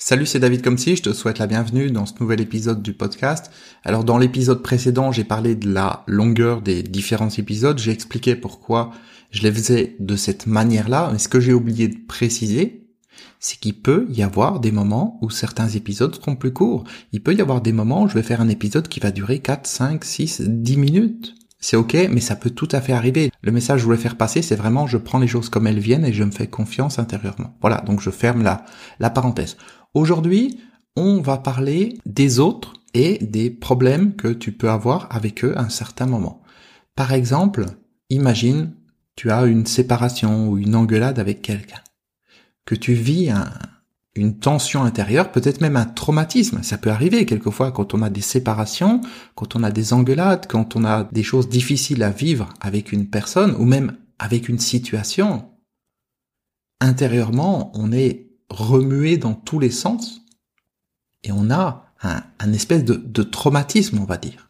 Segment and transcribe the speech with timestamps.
[0.00, 3.50] Salut, c'est David Comsi, je te souhaite la bienvenue dans ce nouvel épisode du podcast.
[3.82, 8.92] Alors dans l'épisode précédent, j'ai parlé de la longueur des différents épisodes, j'ai expliqué pourquoi
[9.32, 12.86] je les faisais de cette manière-là, mais ce que j'ai oublié de préciser,
[13.40, 16.84] c'est qu'il peut y avoir des moments où certains épisodes seront plus courts.
[17.10, 19.40] Il peut y avoir des moments où je vais faire un épisode qui va durer
[19.40, 21.34] 4, 5, 6, 10 minutes.
[21.60, 23.32] C'est ok, mais ça peut tout à fait arriver.
[23.42, 25.80] Le message que je voulais faire passer, c'est vraiment je prends les choses comme elles
[25.80, 27.56] viennent et je me fais confiance intérieurement.
[27.60, 28.64] Voilà, donc je ferme la,
[29.00, 29.56] la parenthèse.
[29.94, 30.60] Aujourd'hui,
[30.96, 35.62] on va parler des autres et des problèmes que tu peux avoir avec eux à
[35.62, 36.42] un certain moment.
[36.94, 37.66] Par exemple,
[38.10, 38.72] imagine,
[39.16, 41.80] tu as une séparation ou une engueulade avec quelqu'un,
[42.64, 43.32] que tu vis
[44.14, 46.62] une tension intérieure, peut-être même un traumatisme.
[46.62, 49.00] Ça peut arriver quelquefois quand on a des séparations,
[49.34, 53.08] quand on a des engueulades, quand on a des choses difficiles à vivre avec une
[53.08, 55.48] personne ou même avec une situation.
[56.80, 60.22] Intérieurement, on est remué dans tous les sens
[61.22, 64.48] et on a un, espèce de, de traumatisme, on va dire.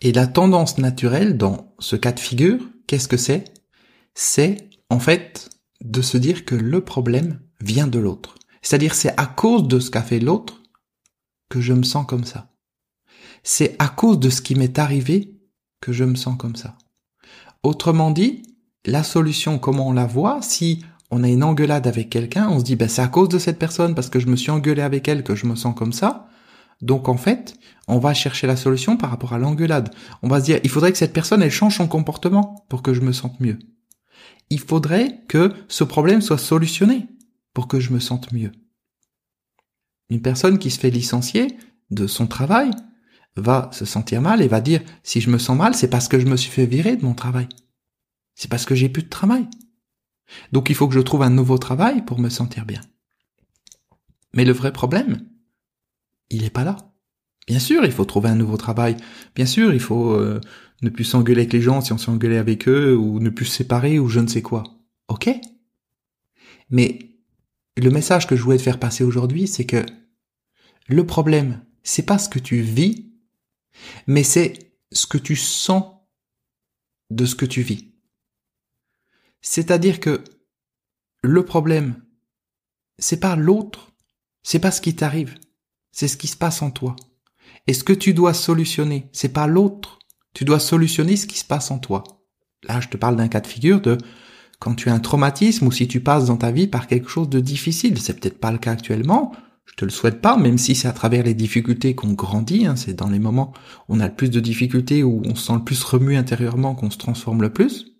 [0.00, 3.44] Et la tendance naturelle dans ce cas de figure, qu'est-ce que c'est?
[4.14, 5.50] C'est en fait
[5.82, 8.36] de se dire que le problème vient de l'autre.
[8.62, 10.62] C'est-à-dire c'est à cause de ce qu'a fait l'autre
[11.48, 12.52] que je me sens comme ça.
[13.42, 15.36] C'est à cause de ce qui m'est arrivé
[15.80, 16.76] que je me sens comme ça.
[17.62, 18.42] Autrement dit,
[18.84, 22.64] la solution, comment on la voit, si on a une engueulade avec quelqu'un, on se
[22.64, 25.06] dit, ben, c'est à cause de cette personne, parce que je me suis engueulé avec
[25.08, 26.28] elle, que je me sens comme ça.
[26.82, 27.54] Donc, en fait,
[27.88, 29.94] on va chercher la solution par rapport à l'engueulade.
[30.22, 32.92] On va se dire, il faudrait que cette personne, elle change son comportement pour que
[32.92, 33.58] je me sente mieux.
[34.50, 37.06] Il faudrait que ce problème soit solutionné
[37.54, 38.52] pour que je me sente mieux.
[40.10, 41.56] Une personne qui se fait licencier
[41.90, 42.70] de son travail
[43.36, 46.18] va se sentir mal et va dire, si je me sens mal, c'est parce que
[46.18, 47.48] je me suis fait virer de mon travail.
[48.34, 49.48] C'est parce que j'ai plus de travail.
[50.52, 52.80] Donc il faut que je trouve un nouveau travail pour me sentir bien.
[54.34, 55.20] Mais le vrai problème,
[56.30, 56.76] il n'est pas là.
[57.46, 58.96] Bien sûr, il faut trouver un nouveau travail.
[59.34, 60.40] Bien sûr, il faut euh,
[60.82, 63.46] ne plus s'engueuler avec les gens si on s'est engueulé avec eux, ou ne plus
[63.46, 64.64] se séparer, ou je ne sais quoi.
[65.08, 65.30] Ok
[66.70, 67.16] Mais
[67.76, 69.84] le message que je voulais te faire passer aujourd'hui, c'est que
[70.88, 73.12] le problème, c'est pas ce que tu vis,
[74.06, 75.84] mais c'est ce que tu sens
[77.10, 77.92] de ce que tu vis.
[79.48, 80.24] C'est-à-dire que
[81.22, 82.02] le problème,
[82.98, 83.92] c'est pas l'autre,
[84.42, 85.36] c'est pas ce qui t'arrive,
[85.92, 86.96] c'est ce qui se passe en toi.
[87.68, 90.00] Et ce que tu dois solutionner, c'est pas l'autre,
[90.34, 92.02] tu dois solutionner ce qui se passe en toi.
[92.64, 93.98] Là, je te parle d'un cas de figure de
[94.58, 97.28] quand tu as un traumatisme ou si tu passes dans ta vie par quelque chose
[97.28, 98.00] de difficile.
[98.00, 99.32] C'est peut-être pas le cas actuellement,
[99.64, 102.74] je te le souhaite pas, même si c'est à travers les difficultés qu'on grandit, hein,
[102.74, 103.52] c'est dans les moments
[103.88, 106.74] où on a le plus de difficultés, où on se sent le plus remué intérieurement
[106.74, 107.95] qu'on se transforme le plus.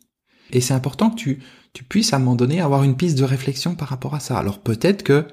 [0.51, 3.75] Et c'est important que tu, puisses à un moment donné avoir une piste de réflexion
[3.75, 4.39] par rapport à ça.
[4.39, 5.27] Alors peut-être que,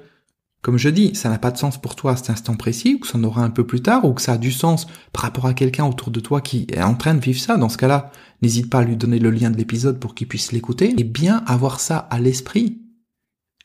[0.62, 2.98] comme je dis, ça n'a pas de sens pour toi à cet instant précis, ou
[2.98, 5.22] que ça en aura un peu plus tard, ou que ça a du sens par
[5.22, 7.56] rapport à quelqu'un autour de toi qui est en train de vivre ça.
[7.56, 8.10] Dans ce cas-là,
[8.42, 10.94] n'hésite pas à lui donner le lien de l'épisode pour qu'il puisse l'écouter.
[10.98, 12.82] Et bien avoir ça à l'esprit.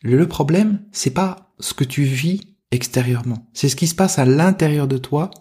[0.02, 3.50] Le problème, c'est pas ce que tu vis extérieurement.
[3.54, 5.32] C'est ce qui se passe à l'intérieur de toi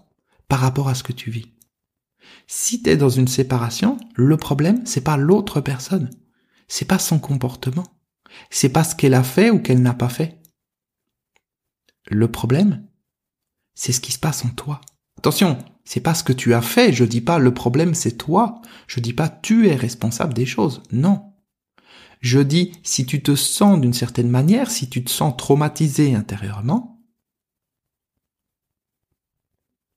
[0.49, 1.47] par rapport à ce que tu vis.
[2.51, 6.09] Si tu es dans une séparation, le problème, c'est pas l'autre personne.
[6.67, 7.87] C'est pas son comportement.
[8.49, 10.41] C'est pas ce qu'elle a fait ou qu'elle n'a pas fait.
[12.07, 12.89] Le problème,
[13.75, 14.81] c'est ce qui se passe en toi.
[15.19, 16.91] Attention, c'est pas ce que tu as fait.
[16.91, 18.63] Je dis pas le problème c'est toi.
[18.87, 20.83] Je dis pas tu es responsable des choses.
[20.91, 21.35] Non.
[22.21, 27.05] Je dis si tu te sens d'une certaine manière, si tu te sens traumatisé intérieurement,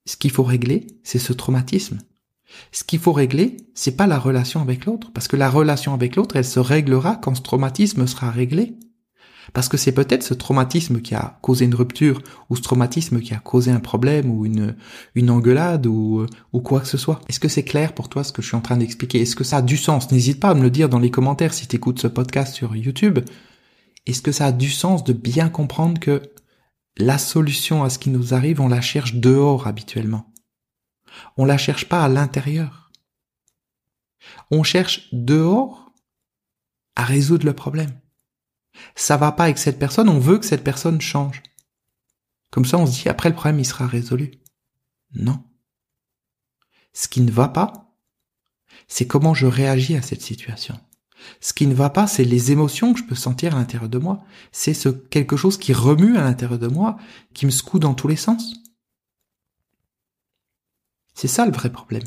[0.04, 1.98] ce qu'il faut régler, c'est ce traumatisme.
[2.70, 6.16] Ce qu'il faut régler, c'est pas la relation avec l'autre, parce que la relation avec
[6.16, 8.76] l'autre, elle se réglera quand ce traumatisme sera réglé.
[9.52, 13.34] Parce que c'est peut-être ce traumatisme qui a causé une rupture, ou ce traumatisme qui
[13.34, 14.76] a causé un problème, ou une,
[15.14, 17.20] une engueulade, ou, ou quoi que ce soit.
[17.28, 19.20] Est-ce que c'est clair pour toi ce que je suis en train d'expliquer?
[19.20, 20.10] Est-ce que ça a du sens?
[20.12, 22.76] N'hésite pas à me le dire dans les commentaires si tu écoutes ce podcast sur
[22.76, 23.18] YouTube.
[24.06, 26.22] Est-ce que ça a du sens de bien comprendre que
[26.96, 30.31] la solution à ce qui nous arrive, on la cherche dehors habituellement?
[31.36, 32.90] On la cherche pas à l'intérieur.
[34.50, 35.92] On cherche dehors
[36.96, 37.98] à résoudre le problème.
[38.94, 41.42] Ça va pas avec cette personne, on veut que cette personne change.
[42.50, 44.32] Comme ça, on se dit, après le problème, il sera résolu.
[45.14, 45.42] Non.
[46.92, 47.96] Ce qui ne va pas,
[48.88, 50.78] c'est comment je réagis à cette situation.
[51.40, 53.98] Ce qui ne va pas, c'est les émotions que je peux sentir à l'intérieur de
[53.98, 54.24] moi.
[54.50, 56.98] C'est ce quelque chose qui remue à l'intérieur de moi,
[57.32, 58.54] qui me secoue dans tous les sens.
[61.14, 62.04] C'est ça le vrai problème.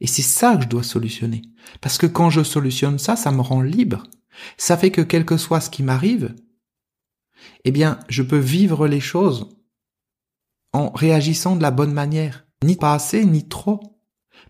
[0.00, 1.42] Et c'est ça que je dois solutionner.
[1.80, 4.04] Parce que quand je solutionne ça, ça me rend libre.
[4.56, 6.34] Ça fait que quel que soit ce qui m'arrive,
[7.64, 9.48] eh bien, je peux vivre les choses
[10.72, 12.46] en réagissant de la bonne manière.
[12.64, 13.80] Ni pas assez, ni trop.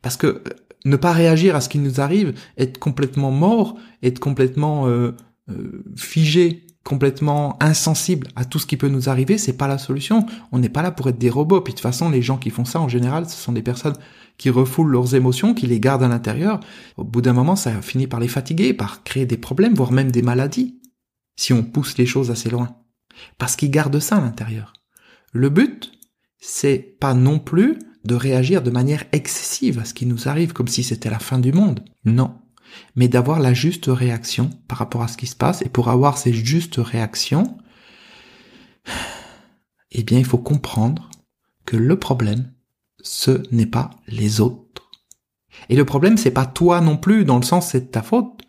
[0.03, 0.43] Parce que euh,
[0.85, 5.13] ne pas réagir à ce qui nous arrive, être complètement mort, être complètement euh,
[5.51, 10.27] euh, figé, complètement insensible à tout ce qui peut nous arriver, c'est pas la solution.
[10.53, 11.63] On n'est pas là pour être des robots.
[11.63, 13.97] Puis de toute façon, les gens qui font ça, en général, ce sont des personnes
[14.37, 16.61] qui refoulent leurs émotions, qui les gardent à l'intérieur.
[16.97, 20.13] Au bout d'un moment, ça finit par les fatiguer, par créer des problèmes, voire même
[20.13, 20.79] des maladies,
[21.37, 22.77] si on pousse les choses assez loin.
[23.39, 24.75] Parce qu'ils gardent ça à l'intérieur.
[25.33, 25.93] Le but,
[26.39, 30.69] c'est pas non plus de réagir de manière excessive à ce qui nous arrive, comme
[30.69, 31.83] si c'était la fin du monde.
[32.05, 32.35] Non.
[32.97, 35.63] Mais d'avoir la juste réaction par rapport à ce qui se passe.
[35.63, 37.57] Et pour avoir ces justes réactions,
[39.91, 41.11] eh bien, il faut comprendre
[41.67, 42.53] que le problème,
[43.03, 44.91] ce n'est pas les autres.
[45.69, 48.43] Et le problème, c'est pas toi non plus, dans le sens c'est de ta faute.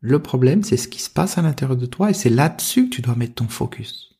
[0.00, 2.96] Le problème, c'est ce qui se passe à l'intérieur de toi et c'est là-dessus que
[2.96, 4.18] tu dois mettre ton focus.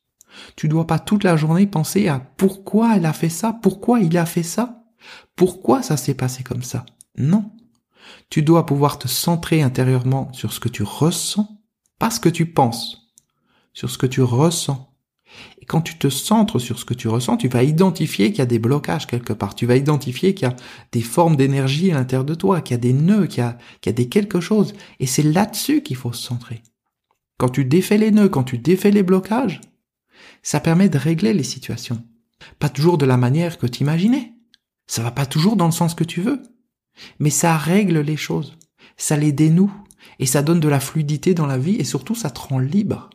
[0.57, 4.17] Tu dois pas toute la journée penser à pourquoi elle a fait ça, pourquoi il
[4.17, 4.85] a fait ça,
[5.37, 6.87] pourquoi ça s'est passé comme ça.
[7.17, 7.51] Non.
[8.31, 11.61] Tu dois pouvoir te centrer intérieurement sur ce que tu ressens,
[11.99, 13.13] pas ce que tu penses,
[13.73, 14.93] sur ce que tu ressens.
[15.61, 18.43] Et quand tu te centres sur ce que tu ressens, tu vas identifier qu'il y
[18.43, 19.55] a des blocages quelque part.
[19.55, 20.57] Tu vas identifier qu'il y a
[20.91, 23.93] des formes d'énergie à l'intérieur de toi, qu'il y a des nœuds, qu'il y a,
[23.93, 24.75] des quelque chose.
[25.01, 26.63] Et c'est là-dessus qu'il faut se centrer.
[27.39, 29.61] Quand tu défais les nœuds, quand tu défais les blocages,
[30.43, 32.05] ça permet de régler les situations.
[32.59, 34.35] Pas toujours de la manière que tu imaginais.
[34.87, 36.43] Ça va pas toujours dans le sens que tu veux.
[37.19, 38.57] Mais ça règle les choses.
[38.97, 39.73] Ça les dénoue.
[40.19, 43.11] Et ça donne de la fluidité dans la vie et surtout ça te rend libre.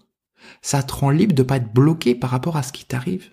[0.61, 3.29] Ça te rend libre de pas être bloqué par rapport à ce qui t'arrive.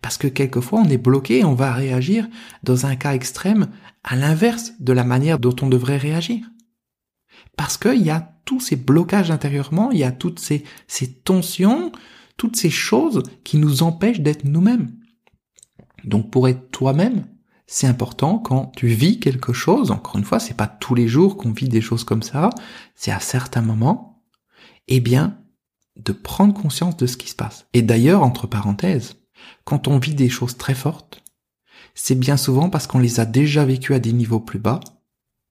[0.00, 2.28] Parce que quelquefois on est bloqué et on va réagir
[2.62, 3.68] dans un cas extrême
[4.04, 6.44] à l'inverse de la manière dont on devrait réagir.
[7.56, 11.92] Parce qu'il y a tous ces blocages intérieurement, il y a toutes ces, ces tensions,
[12.36, 14.92] toutes ces choses qui nous empêchent d'être nous-mêmes.
[16.04, 17.26] Donc pour être toi-même,
[17.72, 21.38] c'est important quand tu vis quelque chose, encore une fois, c'est pas tous les jours
[21.38, 22.50] qu'on vit des choses comme ça,
[22.94, 24.22] c'est à certains moments,
[24.88, 25.38] eh bien,
[25.96, 27.66] de prendre conscience de ce qui se passe.
[27.72, 29.16] Et d'ailleurs, entre parenthèses,
[29.64, 31.24] quand on vit des choses très fortes,
[31.94, 34.80] c'est bien souvent parce qu'on les a déjà vécues à des niveaux plus bas,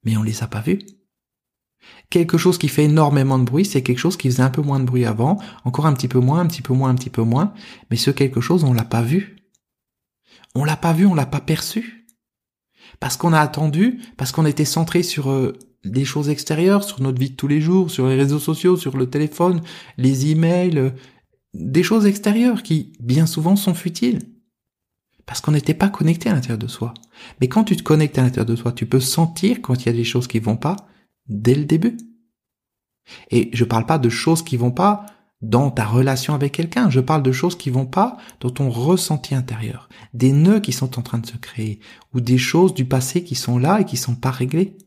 [0.03, 0.85] mais on les a pas vues.
[2.11, 4.79] Quelque chose qui fait énormément de bruit, c'est quelque chose qui faisait un peu moins
[4.79, 7.23] de bruit avant, encore un petit peu moins, un petit peu moins, un petit peu
[7.23, 7.55] moins,
[7.89, 9.37] mais ce quelque chose, on l'a pas vu.
[10.53, 12.00] On l'a pas vu, on l'a pas perçu.
[12.99, 15.53] Parce qu'on a attendu, parce qu'on était centré sur euh,
[15.83, 18.97] des choses extérieures, sur notre vie de tous les jours, sur les réseaux sociaux, sur
[18.97, 19.61] le téléphone,
[19.97, 20.89] les emails, euh,
[21.53, 24.19] des choses extérieures qui, bien souvent, sont futiles.
[25.25, 26.93] Parce qu'on n'était pas connecté à l'intérieur de soi.
[27.39, 29.89] Mais quand tu te connectes à l'intérieur de soi, tu peux sentir quand il y
[29.89, 30.75] a des choses qui vont pas,
[31.27, 31.97] dès le début.
[33.29, 35.05] Et je parle pas de choses qui vont pas
[35.41, 39.33] dans ta relation avec quelqu'un, je parle de choses qui vont pas dans ton ressenti
[39.33, 41.79] intérieur, des nœuds qui sont en train de se créer,
[42.13, 44.77] ou des choses du passé qui sont là et qui sont pas réglées.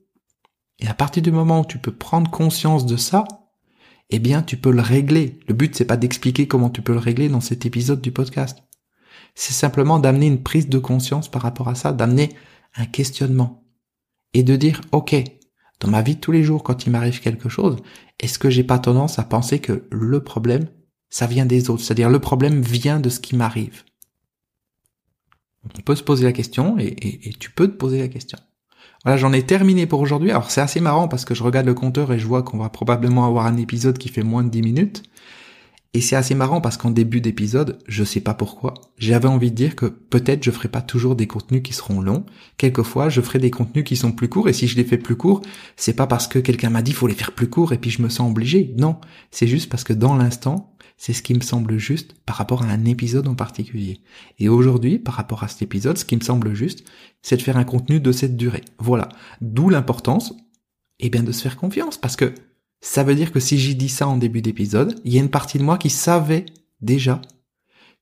[0.78, 3.24] Et à partir du moment où tu peux prendre conscience de ça,
[4.10, 5.40] eh bien, tu peux le régler.
[5.48, 8.62] Le but, c'est pas d'expliquer comment tu peux le régler dans cet épisode du podcast.
[9.34, 12.30] C'est simplement d'amener une prise de conscience par rapport à ça, d'amener
[12.76, 13.64] un questionnement.
[14.34, 15.14] Et de dire, OK,
[15.80, 17.76] dans ma vie de tous les jours, quand il m'arrive quelque chose,
[18.24, 20.66] est-ce que j'ai pas tendance à penser que le problème,
[21.10, 21.82] ça vient des autres?
[21.82, 23.84] C'est-à-dire le problème vient de ce qui m'arrive.
[25.64, 26.96] On peut se poser la question et,
[27.28, 28.38] et, tu peux te poser la question.
[29.04, 30.30] Voilà, j'en ai terminé pour aujourd'hui.
[30.30, 32.68] Alors c'est assez marrant parce que je regarde le compteur et je vois qu'on va
[32.68, 35.02] probablement avoir un épisode qui fait moins de 10 minutes.
[35.96, 39.56] Et c'est assez marrant parce qu'en début d'épisode, je sais pas pourquoi, j'avais envie de
[39.56, 42.26] dire que peut-être je ferai pas toujours des contenus qui seront longs.
[42.56, 45.14] Quelquefois, je ferai des contenus qui sont plus courts et si je les fais plus
[45.14, 45.42] courts,
[45.76, 48.02] c'est pas parce que quelqu'un m'a dit faut les faire plus courts et puis je
[48.02, 48.74] me sens obligé.
[48.76, 48.96] Non,
[49.30, 52.66] c'est juste parce que dans l'instant, c'est ce qui me semble juste par rapport à
[52.66, 54.00] un épisode en particulier.
[54.40, 56.84] Et aujourd'hui, par rapport à cet épisode, ce qui me semble juste,
[57.22, 58.64] c'est de faire un contenu de cette durée.
[58.80, 59.08] Voilà.
[59.40, 60.34] D'où l'importance,
[60.98, 62.34] eh bien, de se faire confiance parce que
[62.84, 65.30] ça veut dire que si j'ai dit ça en début d'épisode, il y a une
[65.30, 66.44] partie de moi qui savait
[66.82, 67.22] déjà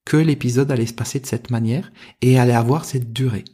[0.04, 3.44] que l'épisode allait se passer de cette manière et allait avoir cette durée.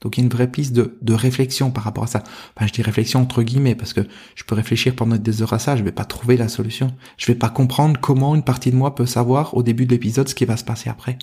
[0.00, 2.24] Donc il y a une vraie piste de, réflexion par rapport à ça.
[2.56, 4.00] Enfin, je dis réflexion entre guillemets parce que
[4.34, 6.92] je peux réfléchir pendant des heures à ça, je vais pas trouver la solution.
[7.18, 10.28] Je vais pas comprendre comment une partie de moi peut savoir au début de l'épisode
[10.28, 11.20] ce qui va se passer après.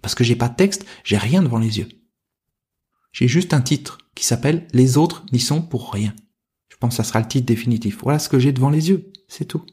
[0.00, 1.88] Parce que j'ai pas de texte, j'ai rien devant les yeux.
[3.12, 6.14] J'ai juste un titre qui s'appelle Les autres n'y sont pour rien.
[6.80, 7.98] Pense que ça sera le titre définitif.
[8.02, 9.12] Voilà ce que j'ai devant les yeux.
[9.26, 9.64] C'est tout.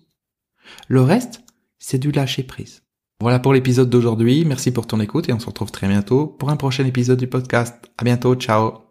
[0.87, 1.43] Le reste,
[1.79, 2.81] c'est du lâcher prise.
[3.21, 4.43] Voilà pour l'épisode d'aujourd'hui.
[4.45, 7.27] Merci pour ton écoute et on se retrouve très bientôt pour un prochain épisode du
[7.27, 7.75] podcast.
[7.97, 8.35] À bientôt.
[8.35, 8.84] Ciao.